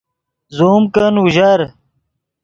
زوم 0.55 0.83
کن 0.93 1.13
اوژر 1.21 1.59